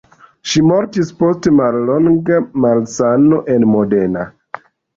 Ŝi 0.51 0.61
mortis 0.69 1.11
post 1.19 1.49
mallonga 1.59 2.41
malsano 2.65 3.45
en 3.57 3.71
Modena. 3.77 4.29